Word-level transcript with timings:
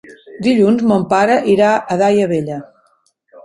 Dilluns 0.47 0.81
mon 0.93 1.05
pare 1.11 1.37
irà 1.57 1.69
a 1.97 2.01
Daia 2.05 2.29
Vella. 2.35 2.61